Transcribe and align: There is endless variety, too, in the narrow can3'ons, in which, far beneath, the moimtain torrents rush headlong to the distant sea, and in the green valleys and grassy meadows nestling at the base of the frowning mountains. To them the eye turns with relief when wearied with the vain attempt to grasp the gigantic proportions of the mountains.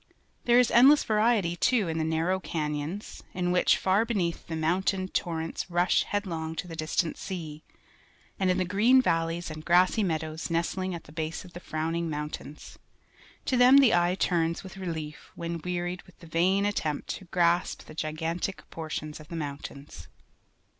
There 0.45 0.57
is 0.57 0.71
endless 0.71 1.03
variety, 1.03 1.55
too, 1.55 1.87
in 1.87 1.99
the 1.99 2.03
narrow 2.03 2.39
can3'ons, 2.39 3.21
in 3.35 3.51
which, 3.51 3.77
far 3.77 4.03
beneath, 4.03 4.47
the 4.47 4.55
moimtain 4.55 5.13
torrents 5.13 5.69
rush 5.69 6.05
headlong 6.05 6.55
to 6.55 6.67
the 6.67 6.75
distant 6.75 7.19
sea, 7.19 7.61
and 8.39 8.49
in 8.49 8.57
the 8.57 8.65
green 8.65 8.99
valleys 8.99 9.51
and 9.51 9.63
grassy 9.63 10.01
meadows 10.03 10.49
nestling 10.49 10.95
at 10.95 11.03
the 11.03 11.11
base 11.11 11.45
of 11.45 11.53
the 11.53 11.59
frowning 11.59 12.09
mountains. 12.09 12.79
To 13.45 13.55
them 13.55 13.77
the 13.77 13.93
eye 13.93 14.15
turns 14.15 14.63
with 14.63 14.75
relief 14.75 15.29
when 15.35 15.61
wearied 15.63 16.01
with 16.07 16.17
the 16.17 16.25
vain 16.25 16.65
attempt 16.65 17.09
to 17.17 17.25
grasp 17.25 17.83
the 17.83 17.93
gigantic 17.93 18.57
proportions 18.57 19.19
of 19.19 19.27
the 19.27 19.35
mountains. 19.35 20.07